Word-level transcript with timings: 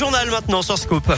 Journal 0.00 0.30
maintenant 0.30 0.62
sur 0.62 0.78
Scoop. 0.78 1.12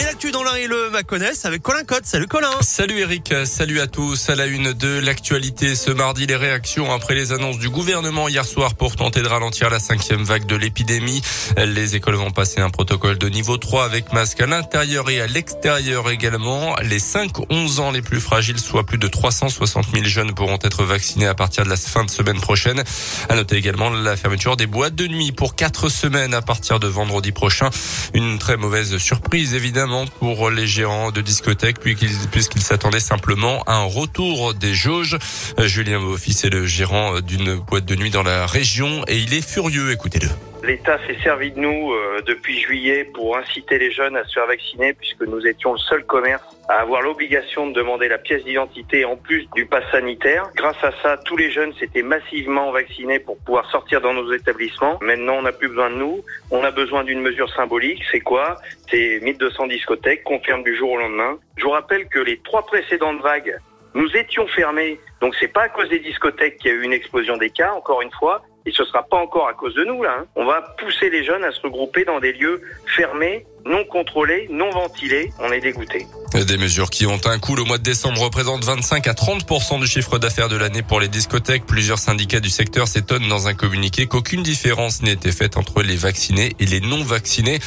Et 0.00 0.04
l'actu 0.04 0.30
dans 0.30 0.42
l'un 0.42 0.54
et 0.54 0.66
le 0.66 0.88
Maconnais 0.88 1.32
avec 1.44 1.60
Colin 1.60 1.84
Cotte. 1.84 2.06
Salut 2.06 2.26
Colin. 2.26 2.50
Salut 2.62 3.00
Eric, 3.00 3.34
salut 3.44 3.80
à 3.80 3.86
tous. 3.86 4.30
À 4.30 4.34
la 4.34 4.46
une 4.46 4.72
de 4.72 4.98
l'actualité 4.98 5.74
ce 5.74 5.90
mardi, 5.90 6.26
les 6.26 6.36
réactions 6.36 6.90
après 6.90 7.14
les 7.14 7.32
annonces 7.32 7.58
du 7.58 7.68
gouvernement 7.68 8.26
hier 8.26 8.46
soir 8.46 8.76
pour 8.76 8.96
tenter 8.96 9.20
de 9.20 9.28
ralentir 9.28 9.68
la 9.68 9.78
cinquième 9.78 10.24
vague 10.24 10.46
de 10.46 10.56
l'épidémie. 10.56 11.20
Les 11.58 11.96
écoles 11.96 12.14
vont 12.14 12.30
passer 12.30 12.62
un 12.62 12.70
protocole 12.70 13.18
de 13.18 13.28
niveau 13.28 13.58
3 13.58 13.84
avec 13.84 14.14
masque 14.14 14.40
à 14.40 14.46
l'intérieur 14.46 15.10
et 15.10 15.20
à 15.20 15.26
l'extérieur 15.26 16.08
également. 16.08 16.76
Les 16.82 16.98
5-11 16.98 17.80
ans 17.80 17.90
les 17.90 18.00
plus 18.00 18.20
fragiles, 18.20 18.58
soit 18.58 18.84
plus 18.84 18.98
de 18.98 19.06
360 19.06 19.84
000 19.92 20.06
jeunes 20.06 20.32
pourront 20.32 20.58
être 20.62 20.82
vaccinés 20.82 21.26
à 21.26 21.34
partir 21.34 21.64
de 21.64 21.68
la 21.68 21.76
fin 21.76 22.04
de 22.04 22.10
semaine 22.10 22.40
prochaine. 22.40 22.82
À 23.28 23.34
noter 23.34 23.56
également 23.56 23.90
la 23.90 24.16
fermeture 24.16 24.56
des 24.56 24.66
boîtes 24.66 24.94
de 24.94 25.06
nuit 25.08 25.32
pour 25.32 25.56
4 25.56 25.90
semaines 25.90 26.32
à 26.32 26.40
partir 26.40 26.80
de 26.80 26.86
vendredi 26.86 27.32
prochain. 27.32 27.68
Une 28.14 28.38
très 28.38 28.56
mauvaise 28.56 28.96
surprise 28.96 29.52
évidemment 29.52 29.89
pour 30.18 30.50
les 30.50 30.66
gérants 30.66 31.10
de 31.10 31.20
discothèques 31.20 31.80
puisqu'ils 31.80 32.62
s'attendaient 32.62 33.00
simplement 33.00 33.62
à 33.64 33.74
un 33.74 33.84
retour 33.84 34.54
des 34.54 34.74
jauges. 34.74 35.18
Julien 35.58 36.00
Beaufils 36.00 36.44
est 36.44 36.50
le 36.50 36.66
gérant 36.66 37.20
d'une 37.20 37.56
boîte 37.56 37.84
de 37.84 37.96
nuit 37.96 38.10
dans 38.10 38.22
la 38.22 38.46
région 38.46 39.02
et 39.08 39.18
il 39.18 39.34
est 39.34 39.46
furieux. 39.46 39.90
Écoutez-le. 39.92 40.28
L'État 40.62 40.98
s'est 41.06 41.16
servi 41.22 41.52
de 41.52 41.58
nous 41.58 41.92
euh, 41.92 42.20
depuis 42.26 42.60
juillet 42.60 43.04
pour 43.04 43.34
inciter 43.38 43.78
les 43.78 43.90
jeunes 43.90 44.14
à 44.14 44.24
se 44.24 44.34
faire 44.34 44.46
vacciner 44.46 44.92
puisque 44.92 45.22
nous 45.22 45.46
étions 45.46 45.72
le 45.72 45.78
seul 45.78 46.04
commerce 46.04 46.42
à 46.68 46.80
avoir 46.80 47.00
l'obligation 47.00 47.66
de 47.66 47.72
demander 47.72 48.08
la 48.08 48.18
pièce 48.18 48.44
d'identité 48.44 49.06
en 49.06 49.16
plus 49.16 49.48
du 49.54 49.64
pass 49.64 49.84
sanitaire. 49.90 50.50
Grâce 50.54 50.76
à 50.82 50.92
ça, 51.02 51.16
tous 51.16 51.38
les 51.38 51.50
jeunes 51.50 51.72
s'étaient 51.74 52.02
massivement 52.02 52.72
vaccinés 52.72 53.20
pour 53.20 53.38
pouvoir 53.38 53.70
sortir 53.70 54.02
dans 54.02 54.12
nos 54.12 54.34
établissements. 54.34 54.98
Maintenant, 55.00 55.36
on 55.38 55.42
n'a 55.42 55.52
plus 55.52 55.68
besoin 55.68 55.88
de 55.88 55.96
nous. 55.96 56.22
On 56.50 56.62
a 56.62 56.70
besoin 56.70 57.04
d'une 57.04 57.22
mesure 57.22 57.48
symbolique. 57.54 58.02
C'est 58.12 58.20
quoi? 58.20 58.58
C'est 58.90 59.18
1200 59.22 59.66
discothèques, 59.68 60.24
confirme 60.24 60.62
du 60.62 60.76
jour 60.76 60.92
au 60.92 60.98
lendemain. 60.98 61.38
Je 61.56 61.64
vous 61.64 61.70
rappelle 61.70 62.06
que 62.06 62.18
les 62.18 62.38
trois 62.38 62.66
précédentes 62.66 63.22
vagues, 63.22 63.56
nous 63.94 64.14
étions 64.14 64.46
fermés. 64.46 65.00
Donc 65.22 65.34
c'est 65.40 65.48
pas 65.48 65.62
à 65.62 65.68
cause 65.70 65.88
des 65.88 66.00
discothèques 66.00 66.58
qu'il 66.58 66.70
y 66.70 66.74
a 66.74 66.76
eu 66.76 66.82
une 66.82 66.92
explosion 66.92 67.38
des 67.38 67.50
cas, 67.50 67.72
encore 67.72 68.02
une 68.02 68.12
fois 68.12 68.42
et 68.70 68.72
ce 68.72 68.84
sera 68.84 69.02
pas 69.02 69.16
encore 69.16 69.48
à 69.48 69.54
cause 69.54 69.74
de 69.74 69.84
nous 69.84 70.02
là. 70.02 70.18
Hein. 70.20 70.26
On 70.36 70.44
va 70.44 70.62
pousser 70.78 71.10
les 71.10 71.24
jeunes 71.24 71.42
à 71.42 71.50
se 71.50 71.60
regrouper 71.60 72.04
dans 72.04 72.20
des 72.20 72.32
lieux 72.32 72.62
fermés 72.86 73.44
non 73.66 73.84
contrôlés, 73.84 74.48
non 74.50 74.70
ventilés, 74.70 75.32
on 75.40 75.52
est 75.52 75.60
dégoûté. 75.60 76.06
Des 76.34 76.56
mesures 76.56 76.90
qui 76.90 77.06
ont 77.06 77.20
un 77.24 77.38
coût. 77.38 77.56
Le 77.56 77.64
mois 77.64 77.78
de 77.78 77.82
décembre 77.82 78.20
représente 78.20 78.64
25 78.64 79.06
à 79.08 79.12
30% 79.12 79.80
du 79.80 79.86
chiffre 79.86 80.18
d'affaires 80.18 80.48
de 80.48 80.56
l'année 80.56 80.82
pour 80.82 81.00
les 81.00 81.08
discothèques. 81.08 81.66
Plusieurs 81.66 81.98
syndicats 81.98 82.38
du 82.38 82.50
secteur 82.50 82.86
s'étonnent 82.86 83.28
dans 83.28 83.48
un 83.48 83.54
communiqué 83.54 84.06
qu'aucune 84.06 84.42
différence 84.42 85.00
été 85.02 85.32
faite 85.32 85.56
entre 85.56 85.82
les 85.82 85.96
vaccinés 85.96 86.54
et 86.60 86.66
les 86.66 86.80
non 86.80 87.02
vaccinés. 87.02 87.58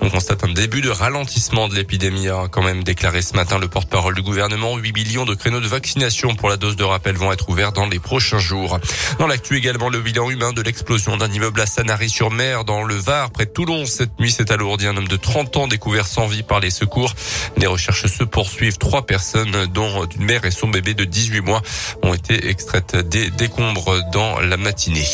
On 0.00 0.10
constate 0.10 0.42
un 0.42 0.52
début 0.52 0.80
de 0.80 0.90
ralentissement 0.90 1.68
de 1.68 1.76
l'épidémie, 1.76 2.28
a 2.28 2.48
quand 2.50 2.62
même 2.62 2.82
déclaré 2.82 3.22
ce 3.22 3.34
matin 3.34 3.58
le 3.58 3.68
porte-parole 3.68 4.14
du 4.14 4.22
gouvernement. 4.22 4.76
8 4.76 4.92
millions 4.92 5.24
de 5.24 5.34
créneaux 5.34 5.60
de 5.60 5.68
vaccination 5.68 6.34
pour 6.34 6.48
la 6.48 6.56
dose 6.56 6.76
de 6.76 6.84
rappel 6.84 7.16
vont 7.16 7.32
être 7.32 7.48
ouverts 7.48 7.72
dans 7.72 7.86
les 7.86 8.00
prochains 8.00 8.40
jours. 8.40 8.80
Dans 9.18 9.28
l'actu 9.28 9.56
également, 9.56 9.88
le 9.88 10.00
bilan 10.00 10.28
humain 10.30 10.52
de 10.52 10.62
l'explosion 10.62 11.16
d'un 11.16 11.30
immeuble 11.32 11.60
à 11.60 11.66
Sanary-sur-Mer 11.66 12.64
dans 12.64 12.82
le 12.82 12.96
Var, 12.96 13.30
près 13.30 13.46
de 13.46 13.50
Toulon. 13.50 13.86
Cette 13.86 14.18
nuit 14.18 14.32
s'est 14.32 14.50
alourdi 14.50 14.86
un 14.86 14.96
homme 14.96 15.08
de 15.08 15.16
30 15.16 15.37
30 15.38 15.56
ans 15.56 15.68
découvert 15.68 16.08
sans 16.08 16.26
vie 16.26 16.42
par 16.42 16.58
les 16.58 16.70
secours. 16.70 17.14
Les 17.58 17.68
recherches 17.68 18.06
se 18.06 18.24
poursuivent. 18.24 18.76
Trois 18.76 19.06
personnes, 19.06 19.66
dont 19.72 20.04
une 20.06 20.24
mère 20.24 20.44
et 20.44 20.50
son 20.50 20.66
bébé 20.66 20.94
de 20.94 21.04
18 21.04 21.42
mois, 21.42 21.62
ont 22.02 22.12
été 22.12 22.48
extraites 22.48 22.96
des 22.96 23.30
décombres 23.30 24.00
dans 24.10 24.40
la 24.40 24.56
matinée. 24.56 25.06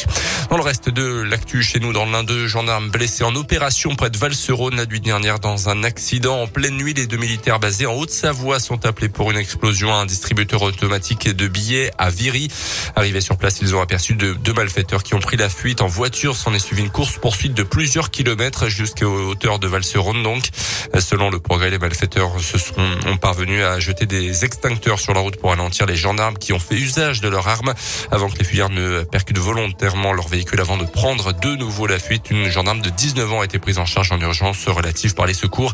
Dans 0.50 0.56
le 0.56 0.62
reste 0.62 0.88
de 0.88 1.22
l'actu 1.22 1.62
chez 1.62 1.80
nous, 1.80 1.92
dans 1.92 2.04
l'un 2.04 2.22
deux 2.22 2.46
gendarmes 2.46 2.90
blessés 2.90 3.24
en 3.24 3.34
opération 3.34 3.96
près 3.96 4.10
de 4.10 4.18
Valserone 4.18 4.76
la 4.76 4.86
nuit 4.86 5.00
dernière 5.00 5.40
dans 5.40 5.68
un 5.68 5.82
accident 5.84 6.42
en 6.42 6.46
pleine 6.46 6.76
nuit. 6.76 6.94
Les 6.94 7.06
deux 7.06 7.16
militaires 7.16 7.58
basés 7.58 7.86
en 7.86 7.94
Haute-Savoie 7.94 8.60
sont 8.60 8.84
appelés 8.86 9.08
pour 9.08 9.30
une 9.30 9.36
explosion 9.36 9.92
à 9.92 9.96
un 9.96 10.06
distributeur 10.06 10.62
automatique 10.62 11.28
de 11.28 11.48
billets 11.48 11.90
à 11.98 12.10
Viry. 12.10 12.48
Arrivés 12.94 13.20
sur 13.20 13.36
place, 13.36 13.58
ils 13.62 13.74
ont 13.74 13.80
aperçu 13.80 14.14
deux, 14.14 14.52
malfaiteurs 14.54 15.02
qui 15.02 15.14
ont 15.14 15.20
pris 15.20 15.36
la 15.36 15.48
fuite 15.48 15.80
en 15.80 15.86
voiture. 15.86 16.36
S'en 16.36 16.52
est 16.52 16.58
suivi 16.58 16.82
une 16.82 16.90
course 16.90 17.18
poursuite 17.18 17.54
de 17.54 17.62
plusieurs 17.62 18.10
kilomètres 18.10 18.68
jusqu'à 18.68 19.06
hauteur 19.06 19.58
de 19.58 19.66
Valserone 19.66 20.22
donc. 20.22 20.50
Selon 20.98 21.30
le 21.30 21.40
progrès, 21.40 21.70
les 21.70 21.78
malfaiteurs 21.78 22.40
se 22.40 22.58
sont 22.58 22.74
ont 23.06 23.16
parvenu 23.16 23.62
à 23.62 23.80
jeter 23.80 24.06
des 24.06 24.44
extincteurs 24.44 25.00
sur 25.00 25.14
la 25.14 25.20
route 25.20 25.36
pour 25.36 25.50
ralentir 25.50 25.86
les 25.86 25.96
gendarmes 25.96 26.38
qui 26.38 26.52
ont 26.52 26.58
fait 26.58 26.76
usage 26.76 27.20
de 27.20 27.28
leurs 27.28 27.48
armes 27.48 27.74
avant 28.10 28.28
que 28.28 28.38
les 28.38 28.44
fuyards 28.44 28.70
ne 28.70 29.02
percutent 29.02 29.38
volontairement 29.38 30.12
leur 30.12 30.28
véhicule 30.34 30.60
avant 30.60 30.76
de 30.76 30.84
prendre 30.84 31.32
de 31.32 31.54
nouveau 31.54 31.86
la 31.86 32.00
fuite. 32.00 32.30
Une 32.30 32.48
gendarme 32.50 32.80
de 32.80 32.90
19 32.90 33.32
ans 33.32 33.40
a 33.42 33.44
été 33.44 33.60
prise 33.60 33.78
en 33.78 33.86
charge 33.86 34.10
en 34.10 34.18
urgence 34.18 34.66
relative 34.66 35.14
par 35.14 35.26
les 35.26 35.34
secours. 35.34 35.72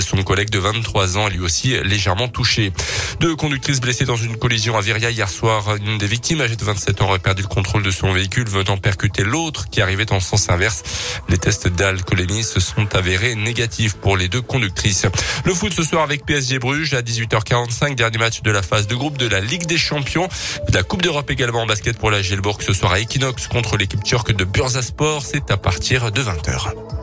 Son 0.00 0.22
collègue 0.22 0.48
de 0.48 0.58
23 0.58 1.18
ans 1.18 1.28
est 1.28 1.32
lui 1.32 1.40
aussi 1.40 1.76
légèrement 1.84 2.26
touché. 2.26 2.72
Deux 3.20 3.36
conductrices 3.36 3.82
blessées 3.82 4.06
dans 4.06 4.16
une 4.16 4.38
collision 4.38 4.78
à 4.78 4.80
Viria 4.80 5.10
hier 5.10 5.28
soir. 5.28 5.76
Une 5.76 5.98
des 5.98 6.06
victimes 6.06 6.40
âgée 6.40 6.56
de 6.56 6.64
27 6.64 7.02
ans 7.02 7.08
aurait 7.10 7.18
perdu 7.18 7.42
le 7.42 7.48
contrôle 7.48 7.82
de 7.82 7.90
son 7.90 8.10
véhicule 8.14 8.48
venant 8.48 8.78
percuter 8.78 9.24
l'autre 9.24 9.68
qui 9.68 9.82
arrivait 9.82 10.10
en 10.10 10.20
sens 10.20 10.48
inverse. 10.48 10.82
Les 11.28 11.36
tests 11.36 11.68
d'alcoolémie 11.68 12.44
se 12.44 12.60
sont 12.60 12.94
avérés 12.96 13.34
négatifs 13.34 13.96
pour 13.96 14.16
les 14.16 14.28
deux 14.28 14.40
conductrices. 14.40 15.04
Le 15.44 15.52
foot 15.52 15.74
ce 15.74 15.82
soir 15.82 16.02
avec 16.02 16.24
PSG 16.24 16.58
Bruges 16.58 16.94
à 16.94 17.02
18h45, 17.02 17.94
dernier 17.94 18.18
match 18.18 18.40
de 18.40 18.50
la 18.50 18.62
phase 18.62 18.86
de 18.86 18.94
groupe 18.94 19.18
de 19.18 19.28
la 19.28 19.40
Ligue 19.40 19.66
des 19.66 19.76
Champions. 19.76 20.28
De 20.66 20.74
la 20.74 20.82
Coupe 20.82 21.02
d'Europe 21.02 21.30
également 21.30 21.60
en 21.60 21.66
basket 21.66 21.98
pour 21.98 22.10
la 22.10 22.22
Gelbourg 22.22 22.62
ce 22.62 22.72
soir 22.72 22.92
à 22.92 23.00
Equinox 23.00 23.48
contre 23.48 23.76
l'équipe 23.76 23.97
turque 24.04 24.32
de 24.32 24.44
Bursaspor. 24.44 25.22
C'est 25.22 25.50
à 25.50 25.56
partir 25.56 26.10
de 26.12 26.22
20h. 26.22 26.97